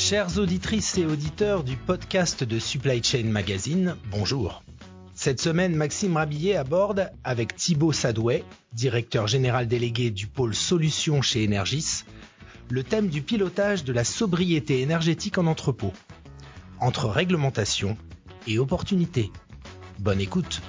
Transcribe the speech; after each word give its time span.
Chères 0.00 0.38
auditrices 0.38 0.96
et 0.96 1.04
auditeurs 1.04 1.62
du 1.62 1.76
podcast 1.76 2.42
de 2.42 2.58
Supply 2.58 3.04
Chain 3.04 3.24
Magazine, 3.24 3.96
bonjour. 4.10 4.64
Cette 5.14 5.42
semaine, 5.42 5.76
Maxime 5.76 6.16
Rabillet 6.16 6.56
aborde 6.56 7.12
avec 7.22 7.54
Thibaut 7.54 7.92
Sadouet, 7.92 8.42
directeur 8.72 9.26
général 9.26 9.68
délégué 9.68 10.10
du 10.10 10.26
pôle 10.26 10.54
solutions 10.54 11.20
chez 11.20 11.46
Energis, 11.46 12.06
le 12.70 12.82
thème 12.82 13.08
du 13.08 13.20
pilotage 13.20 13.84
de 13.84 13.92
la 13.92 14.02
sobriété 14.02 14.80
énergétique 14.80 15.36
en 15.36 15.46
entrepôt, 15.46 15.92
entre 16.80 17.06
réglementation 17.06 17.96
et 18.48 18.58
opportunité. 18.58 19.30
Bonne 19.98 20.22
écoute. 20.22 20.62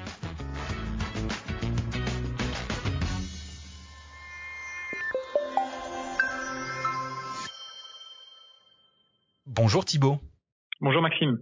Bonjour 9.64 9.86
Thibaut. 9.86 10.18
Bonjour 10.80 11.04
Maxime. 11.04 11.38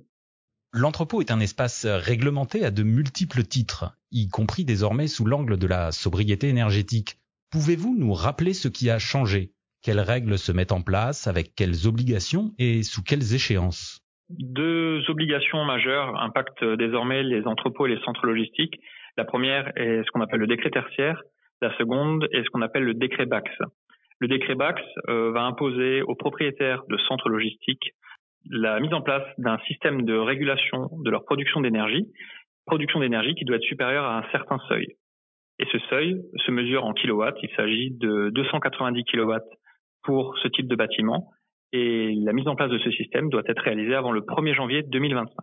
L'entrepôt 0.74 1.22
est 1.22 1.32
un 1.32 1.40
espace 1.40 1.86
réglementé 1.86 2.66
à 2.66 2.70
de 2.70 2.84
multiples 2.84 3.44
titres, 3.44 3.96
y 4.12 4.28
compris 4.28 4.66
désormais 4.66 5.08
sous 5.08 5.24
l'angle 5.24 5.56
de 5.58 5.68
la 5.68 5.94
sobriété 5.94 6.50
énergétique. 6.50 7.16
Pouvez-vous 7.50 7.96
nous 7.98 8.12
rappeler 8.12 8.52
ce 8.52 8.68
qui 8.68 8.90
a 8.90 9.00
changé? 9.00 9.52
Quelles 9.82 10.02
règles 10.02 10.38
se 10.38 10.52
mettent 10.52 10.74
en 10.74 10.82
place? 10.82 11.28
Avec 11.28 11.56
quelles 11.56 11.88
obligations? 11.88 12.52
Et 12.60 12.84
sous 12.84 13.04
quelles 13.04 13.34
échéances? 13.34 14.02
Deux 14.28 15.02
obligations 15.08 15.64
majeures 15.64 16.22
impactent 16.22 16.66
désormais 16.78 17.24
les 17.24 17.48
entrepôts 17.48 17.88
et 17.88 17.96
les 17.96 18.02
centres 18.02 18.26
logistiques. 18.26 18.82
La 19.16 19.24
première 19.24 19.72
est 19.78 20.04
ce 20.04 20.12
qu'on 20.12 20.20
appelle 20.20 20.42
le 20.42 20.48
décret 20.48 20.72
tertiaire. 20.72 21.24
La 21.62 21.74
seconde 21.78 22.28
est 22.34 22.44
ce 22.44 22.50
qu'on 22.50 22.64
appelle 22.64 22.84
le 22.84 22.96
décret 22.96 23.28
BAX. 23.28 23.50
Le 24.20 24.28
décret 24.28 24.56
BAX 24.56 24.82
euh, 25.08 25.32
va 25.32 25.44
imposer 25.44 26.02
aux 26.02 26.16
propriétaires 26.16 26.84
de 26.90 26.98
centres 27.08 27.30
logistiques 27.30 27.94
la 28.50 28.80
mise 28.80 28.94
en 28.94 29.02
place 29.02 29.24
d'un 29.38 29.58
système 29.68 30.04
de 30.04 30.16
régulation 30.16 30.90
de 31.04 31.10
leur 31.10 31.26
production 31.26 31.62
d'énergie, 31.62 32.08
production 32.66 33.00
d'énergie 33.00 33.36
qui 33.36 33.46
doit 33.46 33.58
être 33.58 33.64
supérieure 33.64 34.06
à 34.06 34.18
un 34.20 34.32
certain 34.32 34.60
seuil. 34.68 34.96
Et 35.60 35.66
ce 35.72 35.80
seuil 35.90 36.22
se 36.46 36.52
mesure 36.52 36.86
en 36.86 36.94
kilowatts. 36.94 37.38
Il 37.44 37.50
s'agit 37.56 37.92
de 37.92 38.30
290 38.30 39.04
kilowatts 39.04 39.44
pour 40.04 40.38
ce 40.38 40.48
type 40.48 40.68
de 40.68 40.76
bâtiment. 40.76 41.32
Et 41.74 42.16
la 42.24 42.34
mise 42.34 42.48
en 42.48 42.56
place 42.56 42.72
de 42.72 42.80
ce 42.80 42.92
système 42.92 43.30
doit 43.30 43.44
être 43.46 43.62
réalisée 43.62 43.94
avant 43.94 44.12
le 44.12 44.22
1er 44.22 44.56
janvier 44.56 44.84
2025. 44.84 45.34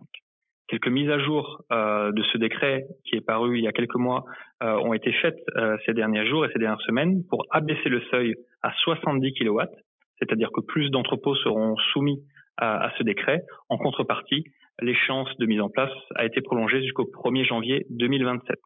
Quelques 0.67 0.89
mises 0.89 1.09
à 1.09 1.19
jour 1.19 1.63
euh, 1.71 2.11
de 2.11 2.21
ce 2.23 2.37
décret 2.37 2.87
qui 3.05 3.15
est 3.15 3.25
paru 3.25 3.57
il 3.57 3.63
y 3.63 3.67
a 3.67 3.71
quelques 3.71 3.95
mois 3.95 4.25
euh, 4.61 4.75
ont 4.79 4.93
été 4.93 5.13
faites 5.13 5.39
euh, 5.55 5.77
ces 5.85 5.93
derniers 5.93 6.27
jours 6.27 6.45
et 6.45 6.49
ces 6.51 6.59
dernières 6.59 6.81
semaines 6.81 7.23
pour 7.29 7.45
abaisser 7.51 7.87
le 7.87 8.01
seuil 8.11 8.35
à 8.63 8.73
70 8.83 9.31
kilowatts, 9.33 9.73
c'est-à-dire 10.19 10.49
que 10.53 10.59
plus 10.59 10.89
d'entrepôts 10.89 11.35
seront 11.35 11.77
soumis 11.93 12.21
à, 12.57 12.91
ce 12.97 13.03
décret. 13.03 13.41
En 13.69 13.77
contrepartie, 13.77 14.43
l'échéance 14.81 15.29
de 15.37 15.45
mise 15.45 15.61
en 15.61 15.69
place 15.69 15.91
a 16.15 16.25
été 16.25 16.41
prolongée 16.41 16.81
jusqu'au 16.81 17.05
1er 17.05 17.45
janvier 17.45 17.85
2027. 17.89 18.57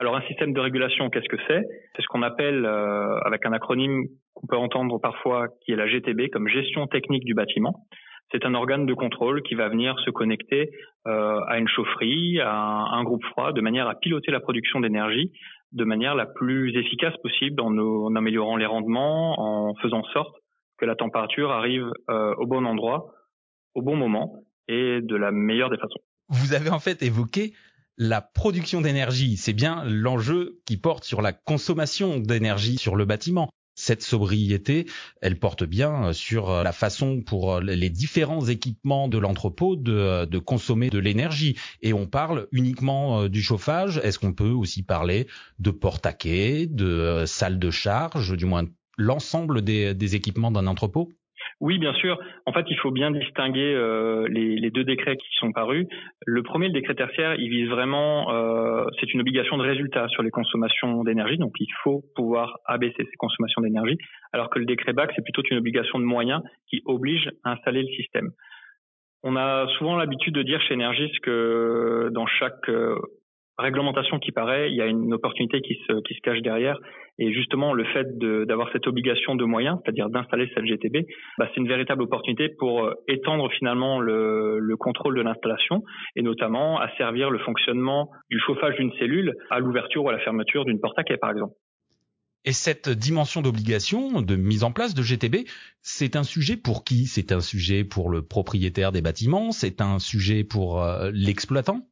Alors 0.00 0.16
un 0.16 0.22
système 0.22 0.52
de 0.52 0.60
régulation, 0.60 1.10
qu'est-ce 1.10 1.28
que 1.28 1.40
c'est? 1.46 1.62
C'est 1.94 2.02
ce 2.02 2.06
qu'on 2.08 2.22
appelle, 2.22 2.64
euh, 2.64 3.18
avec 3.24 3.46
un 3.46 3.52
acronyme 3.52 4.04
qu'on 4.34 4.46
peut 4.46 4.56
entendre 4.56 4.98
parfois, 5.00 5.46
qui 5.64 5.72
est 5.72 5.76
la 5.76 5.86
GTB, 5.86 6.28
comme 6.32 6.48
gestion 6.48 6.86
technique 6.88 7.24
du 7.24 7.34
bâtiment. 7.34 7.86
C'est 8.32 8.44
un 8.46 8.54
organe 8.54 8.86
de 8.86 8.94
contrôle 8.94 9.42
qui 9.42 9.54
va 9.54 9.68
venir 9.68 9.98
se 10.00 10.10
connecter 10.10 10.70
euh, 11.06 11.40
à 11.46 11.58
une 11.58 11.68
chaufferie, 11.68 12.40
à 12.40 12.52
un, 12.52 13.04
groupe 13.04 13.24
froid, 13.26 13.52
de 13.52 13.60
manière 13.60 13.86
à 13.88 13.94
piloter 13.94 14.32
la 14.32 14.40
production 14.40 14.80
d'énergie 14.80 15.30
de 15.72 15.84
manière 15.84 16.14
la 16.14 16.26
plus 16.26 16.76
efficace 16.76 17.16
possible 17.22 17.60
en, 17.60 18.14
améliorant 18.14 18.56
les 18.56 18.66
rendements, 18.66 19.34
en 19.38 19.74
faisant 19.76 20.02
sorte 20.12 20.34
que 20.82 20.86
la 20.86 20.96
température 20.96 21.52
arrive 21.52 21.86
euh, 22.10 22.34
au 22.38 22.46
bon 22.46 22.66
endroit, 22.66 23.14
au 23.74 23.82
bon 23.82 23.94
moment 23.94 24.44
et 24.66 24.98
de 25.00 25.14
la 25.14 25.30
meilleure 25.30 25.70
des 25.70 25.76
façons. 25.76 26.00
Vous 26.28 26.54
avez 26.54 26.70
en 26.70 26.80
fait 26.80 27.04
évoqué 27.04 27.52
la 27.98 28.20
production 28.20 28.80
d'énergie. 28.80 29.36
C'est 29.36 29.52
bien 29.52 29.84
l'enjeu 29.84 30.58
qui 30.66 30.76
porte 30.76 31.04
sur 31.04 31.22
la 31.22 31.32
consommation 31.32 32.18
d'énergie 32.18 32.78
sur 32.78 32.96
le 32.96 33.04
bâtiment. 33.04 33.48
Cette 33.76 34.02
sobriété, 34.02 34.86
elle 35.20 35.38
porte 35.38 35.62
bien 35.62 36.12
sur 36.12 36.50
la 36.50 36.72
façon 36.72 37.22
pour 37.22 37.60
les 37.60 37.88
différents 37.88 38.44
équipements 38.44 39.06
de 39.06 39.18
l'entrepôt 39.18 39.76
de, 39.76 40.24
de, 40.24 40.38
consommer 40.38 40.90
de 40.90 40.98
l'énergie. 40.98 41.56
Et 41.80 41.92
on 41.92 42.06
parle 42.06 42.48
uniquement 42.50 43.22
euh, 43.22 43.28
du 43.28 43.40
chauffage. 43.40 43.98
Est-ce 44.02 44.18
qu'on 44.18 44.34
peut 44.34 44.50
aussi 44.50 44.82
parler 44.82 45.28
de 45.60 45.70
porte-à-quai, 45.70 46.66
de 46.66 46.86
euh, 46.86 47.26
salle 47.26 47.60
de 47.60 47.70
charge, 47.70 48.36
du 48.36 48.46
moins 48.46 48.64
l'ensemble 49.02 49.62
des, 49.62 50.16
équipements 50.16 50.50
d'un 50.50 50.66
entrepôt? 50.66 51.08
Oui, 51.60 51.78
bien 51.78 51.92
sûr. 51.94 52.18
En 52.46 52.52
fait, 52.52 52.64
il 52.68 52.76
faut 52.78 52.90
bien 52.90 53.10
distinguer 53.10 53.74
euh, 53.74 54.26
les, 54.28 54.70
deux 54.70 54.84
décrets 54.84 55.16
qui 55.16 55.28
sont 55.38 55.52
parus. 55.52 55.86
Le 56.24 56.42
premier, 56.42 56.68
le 56.68 56.72
décret 56.72 56.94
tertiaire, 56.94 57.34
il 57.38 57.50
vise 57.50 57.68
vraiment, 57.68 58.32
euh, 58.32 58.84
c'est 59.00 59.12
une 59.12 59.20
obligation 59.20 59.56
de 59.58 59.62
résultat 59.62 60.08
sur 60.08 60.22
les 60.22 60.30
consommations 60.30 61.02
d'énergie, 61.04 61.38
donc 61.38 61.52
il 61.58 61.68
faut 61.82 62.02
pouvoir 62.14 62.58
abaisser 62.66 62.96
ces 62.98 63.16
consommations 63.18 63.62
d'énergie, 63.62 63.98
alors 64.32 64.50
que 64.50 64.58
le 64.58 64.66
décret 64.66 64.92
BAC, 64.92 65.12
c'est 65.14 65.22
plutôt 65.22 65.42
une 65.50 65.58
obligation 65.58 65.98
de 65.98 66.04
moyens 66.04 66.42
qui 66.68 66.82
oblige 66.84 67.28
à 67.44 67.52
installer 67.52 67.82
le 67.82 67.88
système. 67.88 68.30
On 69.24 69.36
a 69.36 69.68
souvent 69.78 69.96
l'habitude 69.96 70.34
de 70.34 70.42
dire 70.42 70.60
chez 70.62 70.74
Energis 70.74 71.16
que 71.22 72.10
dans 72.12 72.26
chaque 72.26 72.68
euh, 72.68 72.98
réglementation 73.58 74.18
qui 74.18 74.32
paraît, 74.32 74.70
il 74.70 74.76
y 74.76 74.80
a 74.80 74.86
une 74.86 75.12
opportunité 75.12 75.60
qui 75.60 75.78
se, 75.86 76.20
cache 76.22 76.40
derrière. 76.40 76.78
Et 77.18 77.32
justement, 77.32 77.72
le 77.74 77.84
fait 77.84 78.06
d'avoir 78.18 78.70
cette 78.72 78.86
obligation 78.86 79.34
de 79.34 79.44
moyens, 79.44 79.78
c'est-à-dire 79.82 80.08
d'installer 80.08 80.50
cette 80.54 80.64
GTB, 80.64 81.06
bah, 81.38 81.48
c'est 81.48 81.60
une 81.60 81.68
véritable 81.68 82.02
opportunité 82.02 82.48
pour 82.58 82.84
euh, 82.84 82.94
étendre 83.08 83.50
finalement 83.52 84.00
le, 84.00 84.58
le 84.58 84.76
contrôle 84.76 85.16
de 85.16 85.22
l'installation 85.22 85.82
et 86.16 86.22
notamment 86.22 86.80
à 86.80 86.88
servir 86.96 87.30
le 87.30 87.38
fonctionnement 87.38 88.10
du 88.30 88.38
chauffage 88.38 88.76
d'une 88.76 88.92
cellule 88.98 89.34
à 89.50 89.58
l'ouverture 89.58 90.04
ou 90.04 90.08
à 90.08 90.12
la 90.12 90.20
fermeture 90.20 90.64
d'une 90.64 90.80
porte 90.80 90.98
à 90.98 91.04
quai, 91.04 91.16
par 91.16 91.30
exemple. 91.30 91.54
Et 92.44 92.52
cette 92.52 92.88
dimension 92.88 93.40
d'obligation 93.40 94.20
de 94.20 94.34
mise 94.34 94.64
en 94.64 94.72
place 94.72 94.94
de 94.94 95.02
GTB, 95.02 95.46
c'est 95.80 96.16
un 96.16 96.24
sujet 96.24 96.56
pour 96.56 96.82
qui? 96.82 97.06
C'est 97.06 97.30
un 97.30 97.40
sujet 97.40 97.84
pour 97.84 98.10
le 98.10 98.22
propriétaire 98.22 98.90
des 98.90 99.00
bâtiments? 99.00 99.52
C'est 99.52 99.80
un 99.80 100.00
sujet 100.00 100.42
pour 100.42 100.82
euh, 100.82 101.12
l'exploitant? 101.14 101.86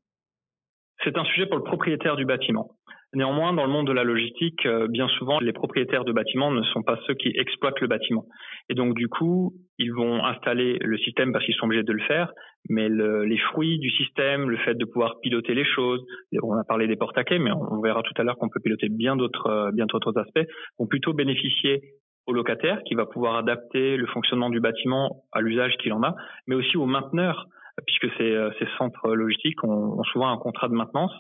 C'est 1.05 1.16
un 1.16 1.25
sujet 1.25 1.47
pour 1.47 1.56
le 1.56 1.65
propriétaire 1.65 2.16
du 2.16 2.25
bâtiment. 2.25 2.71
Néanmoins, 3.12 3.53
dans 3.53 3.65
le 3.65 3.72
monde 3.72 3.88
de 3.88 3.93
la 3.93 4.05
logistique, 4.05 4.65
euh, 4.66 4.87
bien 4.87 5.09
souvent, 5.09 5.41
les 5.41 5.53
propriétaires 5.53 6.05
de 6.05 6.12
bâtiments 6.12 6.53
ne 6.53 6.62
sont 6.62 6.84
pas 6.84 6.97
ceux 7.09 7.15
qui 7.15 7.33
exploitent 7.34 7.81
le 7.81 7.88
bâtiment. 7.88 8.25
Et 8.69 8.75
donc, 8.75 8.94
du 8.94 9.09
coup, 9.09 9.53
ils 9.78 9.93
vont 9.93 10.25
installer 10.25 10.78
le 10.81 10.97
système 10.99 11.33
parce 11.33 11.44
qu'ils 11.44 11.56
sont 11.56 11.66
obligés 11.66 11.83
de 11.83 11.93
le 11.93 12.03
faire, 12.03 12.33
mais 12.69 12.89
les 12.89 13.39
fruits 13.39 13.81
du 13.81 13.91
système, 13.91 14.49
le 14.49 14.59
fait 14.59 14.75
de 14.75 14.84
pouvoir 14.84 15.19
piloter 15.22 15.55
les 15.55 15.65
choses, 15.65 16.05
on 16.41 16.55
a 16.55 16.62
parlé 16.62 16.87
des 16.87 16.94
porte 16.94 17.19
à 17.19 17.25
mais 17.31 17.50
on, 17.50 17.81
verra 17.81 18.03
tout 18.03 18.15
à 18.16 18.22
l'heure 18.22 18.37
qu'on 18.37 18.49
peut 18.49 18.60
piloter 18.60 18.89
bien 18.89 19.16
d'autres, 19.16 19.47
euh, 19.49 19.72
bien 19.72 19.87
d'autres 19.87 20.16
aspects, 20.16 20.49
vont 20.78 20.87
plutôt 20.87 21.12
bénéficier 21.12 21.81
au 22.27 22.33
locataire 22.33 22.81
qui 22.84 22.94
va 22.94 23.06
pouvoir 23.06 23.34
adapter 23.37 23.97
le 23.97 24.06
fonctionnement 24.06 24.50
du 24.50 24.60
bâtiment 24.60 25.25
à 25.33 25.41
l'usage 25.41 25.77
qu'il 25.78 25.93
en 25.93 26.03
a, 26.05 26.15
mais 26.47 26.55
aussi 26.55 26.77
au 26.77 26.87
mainteneur 26.87 27.47
puisque 27.87 28.15
ces, 28.17 28.31
euh, 28.31 28.51
ces 28.59 28.67
centres 28.79 29.15
logistiques 29.15 29.63
ont, 29.65 30.03
souvent 30.05 30.31
un 30.31 30.39
contrat 30.39 30.69
de 30.69 30.75
maintenance 30.75 31.13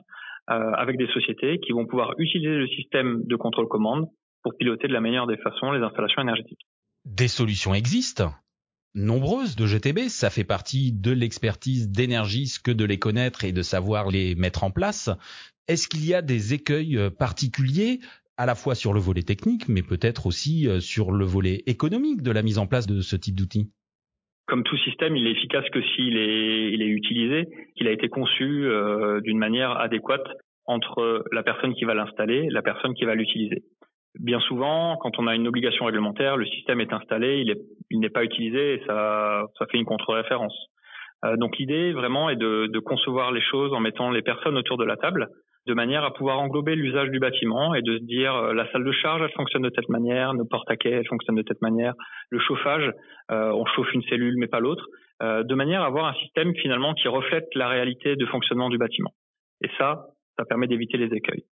euh, 0.50 0.72
avec 0.72 0.96
des 0.96 1.06
sociétés 1.08 1.58
qui 1.60 1.72
vont 1.72 1.86
pouvoir 1.86 2.14
utiliser 2.18 2.56
le 2.56 2.66
système 2.68 3.22
de 3.24 3.36
contrôle 3.36 3.68
commande 3.68 4.08
pour 4.42 4.56
piloter 4.56 4.88
de 4.88 4.92
la 4.92 5.00
meilleure 5.00 5.26
des 5.26 5.36
façons 5.36 5.72
les 5.72 5.82
installations 5.82 6.22
énergétiques. 6.22 6.66
Des 7.04 7.28
solutions 7.28 7.74
existent 7.74 8.32
nombreuses 8.96 9.54
de 9.54 9.66
GTB, 9.66 10.08
ça 10.08 10.30
fait 10.30 10.42
partie 10.42 10.90
de 10.90 11.12
l'expertise 11.12 11.88
d'énergie 11.88 12.52
que 12.64 12.72
de 12.72 12.84
les 12.84 12.98
connaître 12.98 13.44
et 13.44 13.52
de 13.52 13.62
savoir 13.62 14.10
les 14.10 14.34
mettre 14.34 14.64
en 14.64 14.72
place. 14.72 15.10
Est-ce 15.68 15.86
qu'il 15.86 16.04
y 16.04 16.12
a 16.12 16.22
des 16.22 16.54
écueils 16.54 16.98
euh, 16.98 17.08
particuliers 17.08 18.00
à 18.36 18.46
la 18.46 18.56
fois 18.56 18.74
sur 18.74 18.92
le 18.92 18.98
volet 18.98 19.22
technique, 19.22 19.68
mais 19.68 19.82
peut-être 19.82 20.26
aussi 20.26 20.66
sur 20.80 21.12
le 21.12 21.26
volet 21.26 21.62
économique 21.66 22.22
de 22.22 22.30
la 22.30 22.42
mise 22.42 22.58
en 22.58 22.66
place 22.66 22.86
de 22.86 23.02
ce 23.02 23.14
type 23.14 23.36
d'outils? 23.36 23.70
Comme 24.50 24.64
tout 24.64 24.76
système, 24.78 25.16
il 25.16 25.28
est 25.28 25.30
efficace 25.30 25.64
que 25.70 25.80
s'il 25.80 26.18
est, 26.18 26.72
il 26.72 26.82
est 26.82 26.88
utilisé, 26.88 27.46
qu'il 27.76 27.86
a 27.86 27.92
été 27.92 28.08
conçu 28.08 28.66
euh, 28.66 29.20
d'une 29.20 29.38
manière 29.38 29.78
adéquate 29.78 30.26
entre 30.66 31.24
la 31.30 31.44
personne 31.44 31.72
qui 31.74 31.84
va 31.84 31.94
l'installer 31.94 32.46
et 32.46 32.50
la 32.50 32.60
personne 32.60 32.92
qui 32.94 33.04
va 33.04 33.14
l'utiliser. 33.14 33.62
Bien 34.18 34.40
souvent, 34.40 34.96
quand 34.96 35.20
on 35.20 35.28
a 35.28 35.36
une 35.36 35.46
obligation 35.46 35.84
réglementaire, 35.84 36.36
le 36.36 36.46
système 36.46 36.80
est 36.80 36.92
installé, 36.92 37.38
il, 37.38 37.50
est, 37.50 37.60
il 37.90 38.00
n'est 38.00 38.10
pas 38.10 38.24
utilisé 38.24 38.74
et 38.74 38.82
ça, 38.86 39.46
ça 39.56 39.66
fait 39.70 39.78
une 39.78 39.84
contre-référence. 39.84 40.56
Euh, 41.24 41.36
donc 41.36 41.56
l'idée 41.58 41.92
vraiment 41.92 42.28
est 42.28 42.36
de, 42.36 42.66
de 42.66 42.78
concevoir 42.80 43.30
les 43.30 43.40
choses 43.40 43.72
en 43.72 43.78
mettant 43.78 44.10
les 44.10 44.22
personnes 44.22 44.58
autour 44.58 44.78
de 44.78 44.84
la 44.84 44.96
table 44.96 45.28
de 45.66 45.74
manière 45.74 46.04
à 46.04 46.12
pouvoir 46.12 46.38
englober 46.40 46.74
l'usage 46.74 47.10
du 47.10 47.18
bâtiment 47.18 47.74
et 47.74 47.82
de 47.82 47.98
se 47.98 48.04
dire 48.04 48.34
euh, 48.34 48.54
la 48.54 48.70
salle 48.72 48.84
de 48.84 48.92
charge 48.92 49.22
elle 49.22 49.32
fonctionne 49.32 49.62
de 49.62 49.68
telle 49.68 49.84
manière, 49.88 50.34
nos 50.34 50.44
portes 50.44 50.70
à 50.70 50.76
quai 50.76 50.90
elles 50.90 51.06
fonctionnent 51.06 51.36
de 51.36 51.42
telle 51.42 51.58
manière, 51.60 51.94
le 52.30 52.38
chauffage 52.38 52.92
euh, 53.30 53.52
on 53.52 53.66
chauffe 53.66 53.92
une 53.92 54.02
cellule 54.02 54.36
mais 54.38 54.46
pas 54.46 54.60
l'autre, 54.60 54.86
euh, 55.22 55.42
de 55.42 55.54
manière 55.54 55.82
à 55.82 55.86
avoir 55.86 56.06
un 56.06 56.14
système 56.14 56.54
finalement 56.56 56.94
qui 56.94 57.08
reflète 57.08 57.48
la 57.54 57.68
réalité 57.68 58.16
de 58.16 58.26
fonctionnement 58.26 58.70
du 58.70 58.78
bâtiment. 58.78 59.12
Et 59.62 59.68
ça, 59.76 60.06
ça 60.38 60.44
permet 60.46 60.66
d'éviter 60.66 60.96
les 60.96 61.14
écueils. 61.14 61.44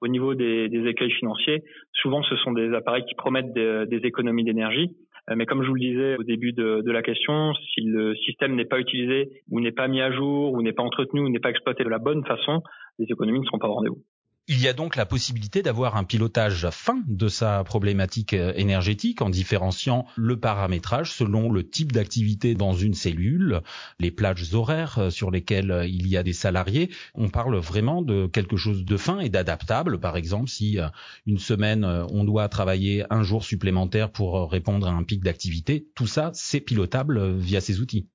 Au 0.00 0.08
niveau 0.08 0.34
des, 0.34 0.68
écueils 0.86 1.10
financiers, 1.10 1.64
souvent 1.94 2.22
ce 2.22 2.36
sont 2.36 2.52
des 2.52 2.72
appareils 2.74 3.04
qui 3.06 3.14
promettent 3.14 3.52
des 3.54 4.00
économies 4.04 4.44
d'énergie, 4.44 4.94
mais 5.34 5.46
comme 5.46 5.62
je 5.62 5.68
vous 5.68 5.74
le 5.74 5.80
disais 5.80 6.16
au 6.18 6.22
début 6.22 6.52
de, 6.52 6.82
de 6.82 6.92
la 6.92 7.02
question, 7.02 7.52
si 7.54 7.80
le 7.80 8.14
système 8.16 8.54
n'est 8.54 8.64
pas 8.64 8.78
utilisé 8.78 9.42
ou 9.50 9.60
n'est 9.60 9.72
pas 9.72 9.88
mis 9.88 10.00
à 10.00 10.12
jour 10.12 10.52
ou 10.52 10.62
n'est 10.62 10.72
pas 10.72 10.84
entretenu 10.84 11.20
ou 11.20 11.28
n'est 11.28 11.40
pas 11.40 11.50
exploité 11.50 11.82
de 11.82 11.88
la 11.88 11.98
bonne 11.98 12.24
façon, 12.24 12.62
les 12.98 13.06
économies 13.06 13.40
ne 13.40 13.44
seront 13.44 13.58
pas 13.58 13.68
au 13.68 13.74
rendez-vous. 13.74 14.02
Il 14.48 14.62
y 14.62 14.68
a 14.68 14.72
donc 14.72 14.94
la 14.94 15.06
possibilité 15.06 15.60
d'avoir 15.60 15.96
un 15.96 16.04
pilotage 16.04 16.70
fin 16.70 17.02
de 17.08 17.26
sa 17.26 17.64
problématique 17.64 18.32
euh, 18.32 18.52
énergétique 18.54 19.20
en 19.20 19.28
différenciant 19.28 20.06
le 20.14 20.38
paramétrage 20.38 21.10
selon 21.10 21.50
le 21.50 21.68
type 21.68 21.90
d'activité 21.90 22.54
dans 22.54 22.72
une 22.72 22.94
cellule, 22.94 23.62
les 23.98 24.12
plages 24.12 24.54
horaires 24.54 24.98
euh, 24.98 25.10
sur 25.10 25.32
lesquelles 25.32 25.72
euh, 25.72 25.84
il 25.84 26.06
y 26.06 26.16
a 26.16 26.22
des 26.22 26.32
salariés. 26.32 26.90
On 27.16 27.28
parle 27.28 27.56
vraiment 27.56 28.02
de 28.02 28.28
quelque 28.28 28.56
chose 28.56 28.84
de 28.84 28.96
fin 28.96 29.18
et 29.18 29.30
d'adaptable. 29.30 29.98
Par 29.98 30.16
exemple, 30.16 30.48
si 30.48 30.78
une 31.26 31.38
semaine 31.38 31.84
on 31.84 32.22
doit 32.22 32.48
travailler 32.48 33.04
un 33.10 33.24
jour 33.24 33.42
supplémentaire 33.42 34.12
pour 34.12 34.48
répondre 34.48 34.86
à 34.86 34.92
un 34.92 35.02
pic 35.02 35.24
d'activité, 35.24 35.88
tout 35.96 36.06
ça 36.06 36.30
c'est 36.34 36.60
pilotable 36.60 37.34
via 37.36 37.60
ces 37.60 37.80
outils. 37.80 38.08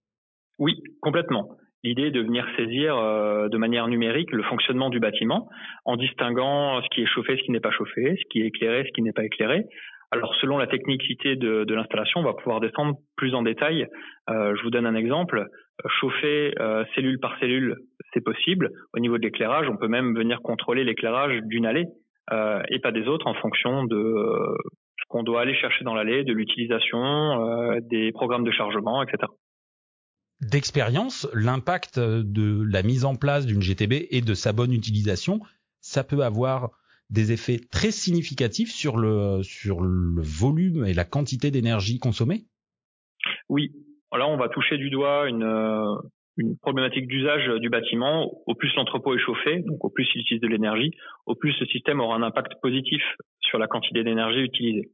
Oui, 0.60 0.82
complètement. 1.02 1.58
L'idée 1.84 2.12
de 2.12 2.22
venir 2.22 2.46
saisir 2.58 2.96
euh, 2.96 3.50
de 3.50 3.58
manière 3.58 3.88
numérique 3.88 4.32
le 4.32 4.44
fonctionnement 4.44 4.90
du 4.90 5.00
bâtiment 5.00 5.50
en 5.86 5.98
distinguant 5.98 6.80
ce 6.82 6.88
qui 6.94 7.02
est 7.02 7.08
chauffé, 7.08 7.38
ce 7.38 7.44
qui 7.44 7.52
n'est 7.52 7.60
pas 7.60 7.72
chauffé, 7.72 8.16
ce 8.18 8.24
qui 8.30 8.42
est 8.42 8.48
éclairé, 8.48 8.84
ce 8.86 8.92
qui 8.94 9.02
n'est 9.02 9.14
pas 9.14 9.24
éclairé. 9.26 9.64
Alors 10.12 10.36
selon 10.36 10.60
la 10.60 10.68
technicité 10.68 11.36
de, 11.36 11.74
l'installation, 11.74 12.20
on 12.20 12.24
va 12.24 12.34
pouvoir 12.34 12.60
descendre 12.60 12.98
plus 13.18 13.34
en 13.34 13.42
détail. 13.42 13.88
Euh, 14.30 14.54
je 14.56 14.62
vous 14.62 14.70
donne 14.70 14.86
un 14.86 14.94
exemple. 14.94 15.46
Chauffer 16.00 16.54
euh, 16.60 16.84
cellule 16.94 17.20
par 17.20 17.40
cellule, 17.40 17.76
c'est 18.14 18.24
possible. 18.24 18.70
Au 18.94 19.00
niveau 19.00 19.18
de 19.18 19.24
l'éclairage, 19.24 19.68
on 19.68 19.78
peut 19.78 19.88
même 19.88 20.16
venir 20.16 20.42
contrôler 20.44 20.84
l'éclairage 20.84 21.40
d'une 21.46 21.66
allée 21.66 21.86
et 22.70 22.80
pas 22.80 22.94
des 22.94 23.10
autres 23.10 23.28
en 23.28 23.34
fonction 23.34 23.84
de 23.84 24.16
ce 25.00 25.04
qu'on 25.10 25.22
doit 25.22 25.42
aller 25.42 25.54
chercher 25.56 25.84
dans 25.84 25.94
l'allée, 25.94 26.24
de 26.24 26.32
l'utilisation, 26.32 27.76
des 27.90 28.14
programmes 28.14 28.46
de 28.46 28.52
chargement, 28.52 29.04
etc 29.04 29.28
d'expérience, 30.42 31.28
l'impact 31.34 32.00
de 32.00 32.64
la 32.64 32.84
mise 32.84 33.06
en 33.06 33.16
place 33.16 33.46
d'une 33.46 33.62
GTB 33.62 34.08
et 34.10 34.22
de 34.22 34.34
sa 34.34 34.54
bonne 34.54 34.74
utilisation, 34.74 35.40
ça 35.80 36.04
peut 36.04 36.24
avoir 36.24 36.72
des 37.10 37.32
effets 37.32 37.60
très 37.60 37.92
significatifs 37.92 38.72
sur 38.72 38.98
le, 38.98 39.44
sur 39.44 39.82
le 39.82 40.22
volume 40.22 40.86
et 40.86 40.94
la 40.94 41.04
quantité 41.04 41.52
d'énergie 41.52 42.00
consommée? 42.00 42.46
Oui. 43.50 43.72
Là, 44.14 44.28
on 44.28 44.38
va 44.38 44.50
toucher 44.50 44.78
du 44.78 44.90
doigt 44.90 45.28
une, 45.30 45.44
une 46.38 46.58
problématique 46.58 47.08
d'usage 47.08 47.48
du 47.60 47.70
bâtiment. 47.70 48.32
Au 48.46 48.56
plus 48.56 48.74
l'entrepôt 48.76 49.14
est 49.16 49.20
chauffé, 49.20 49.60
donc 49.60 49.84
au 49.84 49.90
plus 49.90 50.08
il 50.16 50.22
utilise 50.22 50.42
de 50.42 50.48
l'énergie, 50.48 50.92
au 51.26 51.36
plus 51.36 51.54
ce 51.54 51.66
système 51.66 52.00
aura 52.00 52.16
un 52.16 52.24
impact 52.24 52.54
positif 52.62 53.02
sur 53.40 53.58
la 53.58 53.68
quantité 53.68 54.04
d'énergie 54.04 54.40
utilisée. 54.40 54.92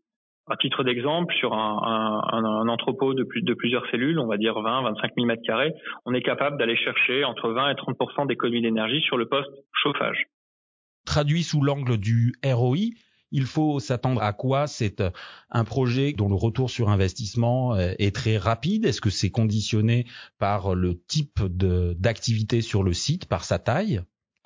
À 0.50 0.56
titre 0.56 0.84
d'exemple, 0.84 1.34
sur 1.36 1.54
un, 1.54 2.68
entrepôt 2.70 3.14
de, 3.14 3.24
plus, 3.24 3.42
de 3.42 3.54
plusieurs 3.54 3.86
cellules, 3.92 4.18
on 4.18 4.28
va 4.28 4.38
dire 4.38 4.60
20, 4.60 4.84
25 4.84 5.12
000 5.16 5.28
mètres 5.28 5.42
on 6.06 6.14
est 6.14 6.22
capable 6.22 6.58
d'aller 6.58 6.78
chercher 6.78 7.26
entre 7.26 7.50
20 7.50 7.72
et 7.72 7.74
30% 7.74 8.28
d'économie 8.28 8.62
d'énergie 8.62 9.02
sur 9.02 9.18
le 9.18 9.28
poste 9.28 9.52
chauffage. 9.74 10.28
Traduit 11.06 11.44
sous 11.44 11.62
l'angle 11.62 11.98
du 11.98 12.34
ROI, 12.46 12.92
il 13.32 13.44
faut 13.44 13.80
s'attendre 13.80 14.22
à 14.22 14.32
quoi? 14.34 14.68
C'est 14.68 15.04
un 15.50 15.64
projet 15.66 16.14
dont 16.14 16.30
le 16.30 16.36
retour 16.36 16.70
sur 16.70 16.90
investissement 16.90 17.76
euh, 17.76 17.94
est 18.00 18.16
très 18.16 18.38
rapide. 18.38 18.86
Est-ce 18.86 19.02
que 19.02 19.10
c'est 19.10 19.30
conditionné 19.30 20.06
par 20.40 20.76
le 20.76 20.98
type 21.08 21.42
d'activité 21.44 22.62
sur 22.62 22.84
le 22.84 22.94
site, 22.94 23.26
par 23.26 23.44
sa 23.44 23.60
taille? 23.60 24.02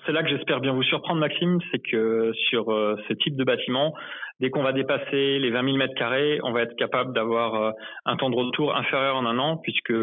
C'est 0.05 0.11
là 0.11 0.23
que 0.23 0.29
j'espère 0.29 0.59
bien 0.59 0.73
vous 0.73 0.83
surprendre, 0.83 1.19
Maxime, 1.19 1.59
c'est 1.71 1.79
que 1.79 2.31
sur 2.49 2.71
euh, 2.71 2.95
ce 3.07 3.13
type 3.13 3.35
de 3.35 3.43
bâtiment, 3.43 3.93
dès 4.39 4.49
qu'on 4.49 4.63
va 4.63 4.73
dépasser 4.73 5.39
les 5.39 5.51
20 5.51 5.63
000 5.63 5.77
mètres 5.77 5.93
carrés, 5.95 6.39
on 6.43 6.51
va 6.51 6.63
être 6.63 6.75
capable 6.75 7.13
d'avoir 7.13 7.55
euh, 7.55 7.71
un 8.05 8.15
temps 8.15 8.29
de 8.29 8.35
retour 8.35 8.75
inférieur 8.75 9.15
en 9.15 9.25
un 9.25 9.37
an, 9.37 9.57
puisque 9.57 9.93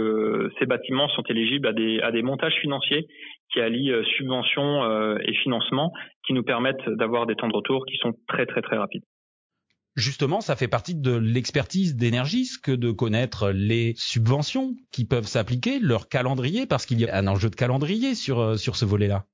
ces 0.59 0.67
bâtiments 0.67 1.09
sont 1.09 1.23
éligibles 1.29 1.67
à 1.67 1.73
des, 1.73 2.23
montages 2.23 2.57
financiers 2.61 3.07
qui 3.53 3.61
allient 3.61 3.91
euh, 3.91 4.05
subventions 4.17 5.19
et 5.19 5.35
financement, 5.43 5.93
qui 6.27 6.33
nous 6.33 6.43
permettent 6.43 6.89
d'avoir 6.89 7.27
des 7.27 7.35
temps 7.35 7.49
de 7.49 7.57
retour 7.57 7.85
qui 7.87 7.97
sont 7.97 8.13
très 8.29 8.47
très 8.47 8.63
très 8.63 8.77
rapides. 8.77 9.05
Justement, 9.97 10.41
ça 10.41 10.55
fait 10.55 10.69
partie 10.69 10.95
de 10.95 11.17
l'expertise 11.17 11.97
d'Energis 11.97 12.61
que 12.63 12.71
de 12.71 12.93
connaître 12.93 13.51
les 13.51 13.95
subventions 13.97 14.75
qui 14.93 15.05
peuvent 15.05 15.27
s'appliquer, 15.27 15.81
leur 15.81 16.09
calendrier, 16.09 16.67
parce 16.67 16.87
qu'il 16.87 17.01
y 17.01 17.09
a 17.09 17.17
un 17.17 17.27
enjeu 17.27 17.51
de 17.51 17.57
calendrier 17.57 18.15
sur, 18.15 18.57
sur 18.59 18.77
ce 18.77 18.85
volet-là. 18.85 19.25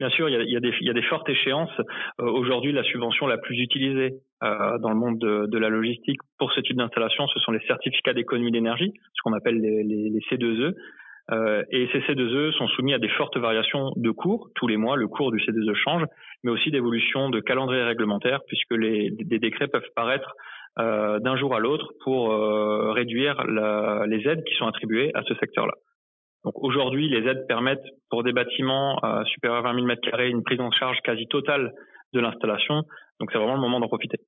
Bien 0.00 0.08
sûr, 0.08 0.30
il 0.30 0.50
y 0.50 0.56
a, 0.56 0.60
des, 0.94 1.02
fortes 1.02 1.28
échéances. 1.28 1.78
Euh, 2.20 2.24
aujourd'hui, 2.24 2.72
la 2.72 2.82
subvention 2.82 3.26
la 3.26 3.36
plus 3.36 3.58
utilisée 3.60 4.14
euh, 4.42 4.78
dans 4.78 4.88
le 4.88 4.96
monde 4.96 5.18
de, 5.18 5.58
la 5.58 5.68
logistique 5.68 6.18
pour 6.38 6.50
ce 6.52 6.60
type 6.62 6.78
d'installation, 6.78 7.28
ce 7.28 7.38
sont 7.40 7.52
les 7.52 7.60
certificats 7.66 8.14
d'économie 8.14 8.50
d'énergie, 8.50 8.94
ce 9.12 9.20
qu'on 9.22 9.34
appelle 9.34 9.60
les, 9.60 9.84
les, 9.84 10.08
les 10.08 10.20
C2E. 10.30 10.72
Euh, 11.32 11.62
et 11.70 11.86
ces 11.92 11.98
C2E 12.00 12.50
sont 12.52 12.66
soumis 12.68 12.94
à 12.94 12.98
des 12.98 13.10
fortes 13.10 13.36
variations 13.36 13.92
de 13.94 14.10
cours. 14.10 14.48
Tous 14.54 14.66
les 14.66 14.78
mois, 14.78 14.96
le 14.96 15.06
cours 15.06 15.32
du 15.32 15.38
C2E 15.38 15.74
change, 15.74 16.04
mais 16.44 16.50
aussi 16.50 16.70
d'évolution 16.70 17.28
de 17.28 17.40
calendrier 17.40 17.82
réglementaire, 17.82 18.40
puisque 18.46 18.74
des 18.74 19.38
décrets 19.38 19.68
peuvent 19.68 19.90
paraître 19.94 20.32
d'un 20.78 21.36
jour 21.36 21.54
à 21.54 21.58
l'autre 21.58 21.92
pour 22.04 22.32
réduire 22.94 23.44
les 24.06 24.26
aides 24.26 24.44
qui 24.44 24.54
sont 24.54 24.66
attribuées 24.66 25.10
à 25.14 25.22
ce 25.24 25.34
secteur-là. 25.34 25.74
Donc 26.44 26.54
aujourd'hui, 26.62 27.08
les 27.08 27.28
aides 27.28 27.46
permettent 27.46 27.84
pour 28.08 28.22
des 28.22 28.32
bâtiments 28.32 28.98
euh, 29.04 29.24
supérieurs 29.24 29.66
à 29.66 29.72
20 29.72 29.74
000 29.74 29.86
mètres 29.86 30.08
carrés 30.08 30.30
une 30.30 30.42
prise 30.42 30.60
en 30.60 30.70
charge 30.70 30.98
quasi 31.04 31.26
totale 31.26 31.72
de 32.12 32.20
l'installation. 32.20 32.82
Donc 33.18 33.30
c'est 33.30 33.38
vraiment 33.38 33.54
le 33.54 33.60
moment 33.60 33.80
d'en 33.80 33.88
profiter. 33.88 34.18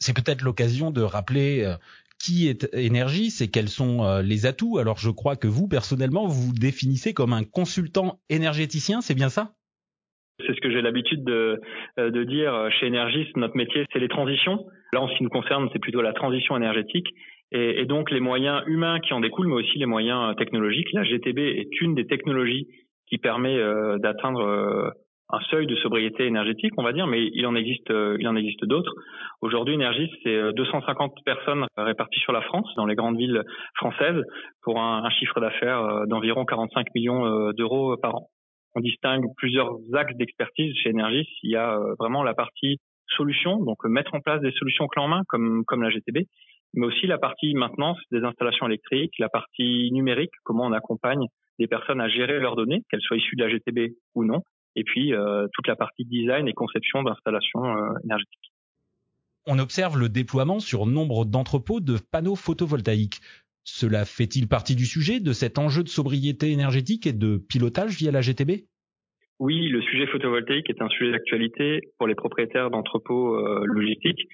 C'est 0.00 0.14
peut-être 0.14 0.42
l'occasion 0.42 0.90
de 0.90 1.02
rappeler 1.02 1.64
euh, 1.64 1.76
qui 2.18 2.48
est 2.48 2.68
Énergie, 2.74 3.30
c'est 3.30 3.48
quels 3.48 3.68
sont 3.68 4.04
euh, 4.04 4.22
les 4.22 4.44
atouts. 4.46 4.78
Alors 4.78 4.98
je 4.98 5.10
crois 5.10 5.36
que 5.36 5.46
vous 5.46 5.68
personnellement 5.68 6.26
vous 6.26 6.48
vous 6.48 6.52
définissez 6.52 7.14
comme 7.14 7.32
un 7.32 7.44
consultant 7.44 8.18
énergéticien, 8.28 9.00
c'est 9.00 9.14
bien 9.14 9.28
ça? 9.28 9.52
C'est 10.40 10.52
ce 10.52 10.60
que 10.60 10.70
j'ai 10.72 10.82
l'habitude 10.82 11.22
de, 11.22 11.60
de, 11.96 12.24
dire 12.24 12.68
chez 12.80 12.88
Energis. 12.88 13.30
Notre 13.36 13.56
métier, 13.56 13.86
c'est 13.92 14.00
les 14.00 14.08
transitions. 14.08 14.66
Là, 14.92 15.00
en 15.00 15.08
ce 15.08 15.16
qui 15.16 15.22
nous 15.22 15.30
concerne, 15.30 15.68
c'est 15.72 15.78
plutôt 15.78 16.02
la 16.02 16.12
transition 16.12 16.56
énergétique. 16.56 17.06
Et, 17.52 17.84
donc 17.86 18.10
les 18.10 18.20
moyens 18.20 18.62
humains 18.66 19.00
qui 19.00 19.12
en 19.12 19.20
découlent, 19.20 19.48
mais 19.48 19.54
aussi 19.54 19.78
les 19.78 19.86
moyens 19.86 20.30
euh, 20.30 20.34
technologiques. 20.34 20.92
La 20.92 21.04
GTB 21.04 21.38
est 21.38 21.80
une 21.80 21.94
des 21.94 22.06
technologies 22.06 22.66
qui 23.08 23.18
permet 23.18 23.56
euh, 23.56 23.98
d'atteindre 23.98 24.40
euh, 24.40 24.90
un 25.30 25.40
seuil 25.50 25.66
de 25.66 25.74
sobriété 25.76 26.26
énergétique, 26.26 26.72
on 26.76 26.82
va 26.82 26.92
dire, 26.92 27.06
mais 27.06 27.30
il 27.32 27.46
en 27.46 27.54
existe, 27.54 27.90
il 27.90 28.28
en 28.28 28.36
existe 28.36 28.64
d'autres. 28.66 28.92
Aujourd'hui, 29.40 29.74
Energis, 29.74 30.10
c'est 30.22 30.52
250 30.52 31.12
personnes 31.24 31.66
réparties 31.78 32.20
sur 32.20 32.32
la 32.32 32.42
France, 32.42 32.68
dans 32.76 32.84
les 32.84 32.94
grandes 32.94 33.16
villes 33.16 33.42
françaises, 33.74 34.22
pour 34.62 34.78
un, 34.78 35.02
un 35.02 35.10
chiffre 35.10 35.40
d'affaires 35.40 36.06
d'environ 36.08 36.44
45 36.44 36.86
millions 36.94 37.52
d'euros 37.52 37.96
par 37.96 38.16
an. 38.16 38.28
On 38.74 38.80
distingue 38.80 39.24
plusieurs 39.38 39.72
axes 39.94 40.14
d'expertise 40.16 40.74
chez 40.82 40.90
Energis. 40.90 41.26
Il 41.42 41.50
y 41.50 41.56
a 41.56 41.78
vraiment 41.98 42.22
la 42.22 42.34
partie 42.34 42.76
solution, 43.16 43.64
donc 43.64 43.82
mettre 43.84 44.14
en 44.14 44.20
place 44.20 44.40
des 44.42 44.52
solutions 44.52 44.86
clés 44.88 45.02
en 45.02 45.08
main, 45.08 45.22
comme, 45.28 45.64
comme 45.66 45.82
la 45.82 45.90
GTB, 45.90 46.26
mais 46.74 46.86
aussi 46.86 47.06
la 47.06 47.18
partie 47.18 47.54
maintenance 47.54 47.98
des 48.10 48.22
installations 48.22 48.66
électriques, 48.66 49.14
la 49.18 49.28
partie 49.28 49.90
numérique, 49.92 50.32
comment 50.42 50.66
on 50.66 50.72
accompagne 50.72 51.26
des 51.58 51.66
personnes 51.66 52.00
à 52.00 52.08
gérer 52.08 52.40
leurs 52.40 52.56
données, 52.56 52.82
qu'elles 52.90 53.00
soient 53.00 53.16
issues 53.16 53.36
de 53.36 53.44
la 53.44 53.50
GTB 53.50 53.94
ou 54.14 54.24
non, 54.24 54.42
et 54.76 54.82
puis 54.82 55.14
euh, 55.14 55.46
toute 55.52 55.68
la 55.68 55.76
partie 55.76 56.04
design 56.04 56.48
et 56.48 56.52
conception 56.52 57.02
d'installations 57.02 57.64
euh, 57.64 57.92
énergétiques. 58.04 58.52
On 59.46 59.58
observe 59.58 59.98
le 59.98 60.08
déploiement 60.08 60.58
sur 60.58 60.86
nombre 60.86 61.24
d'entrepôts 61.24 61.80
de 61.80 61.98
panneaux 62.10 62.34
photovoltaïques. 62.34 63.20
Cela 63.62 64.04
fait-il 64.04 64.48
partie 64.48 64.74
du 64.74 64.84
sujet 64.84 65.20
de 65.20 65.32
cet 65.32 65.58
enjeu 65.58 65.82
de 65.82 65.88
sobriété 65.88 66.50
énergétique 66.50 67.06
et 67.06 67.12
de 67.12 67.36
pilotage 67.36 67.96
via 67.96 68.10
la 68.10 68.20
GTB 68.20 68.64
oui, 69.40 69.68
le 69.68 69.82
sujet 69.82 70.06
photovoltaïque 70.06 70.70
est 70.70 70.80
un 70.80 70.88
sujet 70.88 71.10
d'actualité 71.10 71.80
pour 71.98 72.06
les 72.06 72.14
propriétaires 72.14 72.70
d'entrepôts 72.70 73.34
euh, 73.34 73.64
logistiques 73.64 74.28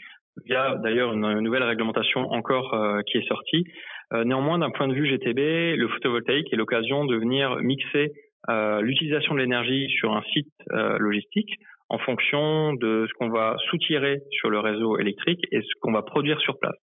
il 0.46 0.52
y 0.52 0.54
a 0.54 0.76
d'ailleurs 0.76 1.12
une 1.12 1.40
nouvelle 1.40 1.62
réglementation 1.62 2.30
encore 2.32 2.74
euh, 2.74 3.00
qui 3.06 3.18
est 3.18 3.26
sortie. 3.26 3.64
Euh, 4.12 4.24
néanmoins, 4.24 4.58
d'un 4.58 4.70
point 4.70 4.88
de 4.88 4.94
vue 4.94 5.06
GTB, 5.08 5.76
le 5.76 5.88
photovoltaïque 5.88 6.52
est 6.52 6.56
l'occasion 6.56 7.04
de 7.04 7.16
venir 7.16 7.56
mixer 7.56 8.12
euh, 8.48 8.80
l'utilisation 8.80 9.34
de 9.34 9.40
l'énergie 9.40 9.88
sur 9.98 10.14
un 10.14 10.22
site 10.32 10.52
logistique 10.98 11.56
en 11.88 11.98
fonction 11.98 12.74
de 12.74 13.06
ce 13.08 13.12
qu'on 13.14 13.30
va 13.30 13.56
soutirer 13.68 14.20
sur 14.30 14.48
le 14.50 14.60
réseau 14.60 14.98
électrique 14.98 15.44
et 15.50 15.60
ce 15.60 15.80
qu'on 15.80 15.92
va 15.92 16.02
produire 16.02 16.40
sur 16.40 16.58
place. 16.58 16.76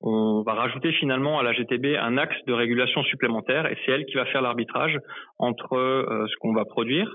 On 0.00 0.42
va 0.42 0.54
rajouter 0.54 0.92
finalement 0.92 1.38
à 1.38 1.42
la 1.42 1.52
GTB 1.52 1.96
un 1.98 2.16
axe 2.18 2.36
de 2.46 2.52
régulation 2.52 3.02
supplémentaire 3.04 3.70
et 3.70 3.76
c'est 3.84 3.92
elle 3.92 4.06
qui 4.06 4.14
va 4.14 4.24
faire 4.26 4.42
l'arbitrage 4.42 4.98
entre 5.38 5.76
ce 6.28 6.36
qu'on 6.40 6.54
va 6.54 6.64
produire 6.64 7.14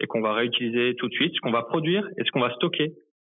et 0.00 0.06
qu'on 0.06 0.22
va 0.22 0.32
réutiliser 0.32 0.94
tout 0.96 1.08
de 1.08 1.14
suite, 1.14 1.34
ce 1.34 1.40
qu'on 1.40 1.50
va 1.50 1.62
produire 1.62 2.06
et 2.18 2.24
ce 2.24 2.30
qu'on 2.30 2.40
va 2.40 2.50
stocker 2.54 2.92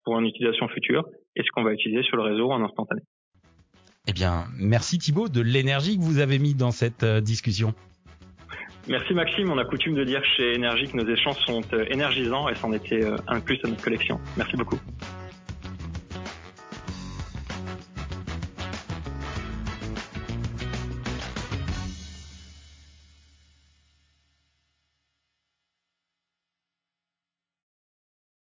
pour 0.05 0.19
une 0.19 0.27
utilisation 0.27 0.69
future 0.69 1.05
et 1.37 1.43
ce 1.43 1.49
qu'on 1.53 1.63
va 1.63 1.73
utiliser 1.73 2.03
sur 2.03 2.17
le 2.17 2.23
réseau 2.23 2.51
en 2.51 2.63
instantané. 2.63 3.03
Eh 4.09 4.13
bien, 4.13 4.47
merci 4.59 4.99
Thibault 4.99 5.29
de 5.29 5.41
l'énergie 5.41 5.97
que 5.97 6.03
vous 6.03 6.19
avez 6.19 6.39
mis 6.39 6.55
dans 6.55 6.73
cette 6.73 7.05
euh, 7.05 7.21
discussion. 7.21 7.73
Merci 8.89 9.15
Maxime, 9.15 9.49
on 9.51 9.59
a 9.59 9.65
coutume 9.65 9.95
de 9.95 10.03
dire 10.03 10.25
chez 10.37 10.55
Énergie 10.55 10.89
que 10.89 10.97
nos 10.97 11.09
échanges 11.09 11.39
sont 11.47 11.63
euh, 11.73 11.85
énergisants 11.89 12.49
et 12.49 12.55
c'en 12.57 12.73
était 12.73 13.05
euh, 13.05 13.17
un 13.29 13.39
plus 13.39 13.61
à 13.65 13.69
notre 13.69 13.83
collection. 13.83 14.19
Merci 14.37 14.57
beaucoup. 14.57 14.79